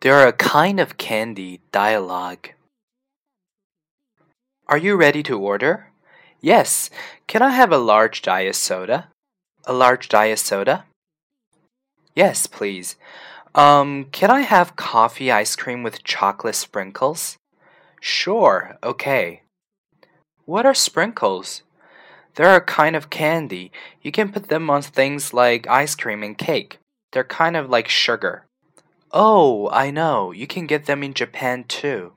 They're 0.00 0.28
a 0.28 0.32
kind 0.32 0.78
of 0.78 0.98
candy 0.98 1.60
dialogue. 1.72 2.50
Are 4.68 4.78
you 4.78 4.96
ready 4.96 5.22
to 5.24 5.38
order? 5.38 5.92
Yes. 6.40 6.90
Can 7.26 7.42
I 7.42 7.50
have 7.50 7.72
a 7.72 7.78
large 7.78 8.22
diet 8.22 8.56
soda? 8.56 9.08
A 9.64 9.72
large 9.72 10.08
diet 10.08 10.38
soda? 10.38 10.84
Yes, 12.14 12.46
please. 12.46 12.96
Um, 13.54 14.06
can 14.12 14.30
I 14.30 14.42
have 14.42 14.76
coffee 14.76 15.32
ice 15.32 15.56
cream 15.56 15.82
with 15.82 16.04
chocolate 16.04 16.54
sprinkles? 16.54 17.36
Sure, 18.00 18.78
okay. 18.82 19.42
What 20.44 20.66
are 20.66 20.74
sprinkles? 20.74 21.62
They're 22.34 22.56
a 22.56 22.60
kind 22.60 22.94
of 22.94 23.10
candy. 23.10 23.72
You 24.02 24.12
can 24.12 24.30
put 24.30 24.48
them 24.48 24.68
on 24.70 24.82
things 24.82 25.32
like 25.32 25.66
ice 25.66 25.94
cream 25.94 26.22
and 26.22 26.36
cake. 26.36 26.78
They're 27.12 27.24
kind 27.24 27.56
of 27.56 27.70
like 27.70 27.88
sugar. 27.88 28.45
Oh, 29.18 29.70
I 29.70 29.90
know. 29.90 30.30
You 30.30 30.46
can 30.46 30.66
get 30.66 30.84
them 30.84 31.02
in 31.02 31.14
Japan 31.14 31.64
too. 31.64 32.12